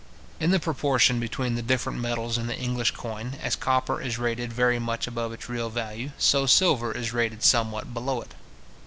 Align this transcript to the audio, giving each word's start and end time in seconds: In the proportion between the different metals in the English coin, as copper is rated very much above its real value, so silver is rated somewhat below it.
In 0.39 0.49
the 0.49 0.59
proportion 0.59 1.19
between 1.19 1.53
the 1.53 1.61
different 1.61 1.99
metals 1.99 2.35
in 2.35 2.47
the 2.47 2.57
English 2.57 2.89
coin, 2.89 3.35
as 3.43 3.55
copper 3.55 4.01
is 4.01 4.17
rated 4.17 4.51
very 4.51 4.79
much 4.79 5.05
above 5.05 5.31
its 5.31 5.47
real 5.47 5.69
value, 5.69 6.09
so 6.17 6.47
silver 6.47 6.91
is 6.91 7.13
rated 7.13 7.43
somewhat 7.43 7.93
below 7.93 8.19
it. 8.21 8.33